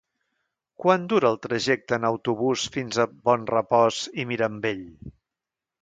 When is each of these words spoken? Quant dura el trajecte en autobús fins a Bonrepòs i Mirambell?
Quant 0.83 1.03
dura 1.11 1.29
el 1.33 1.37
trajecte 1.43 1.99
en 1.99 2.09
autobús 2.11 2.65
fins 2.79 2.99
a 3.05 3.09
Bonrepòs 3.29 4.01
i 4.25 4.31
Mirambell? 4.33 4.87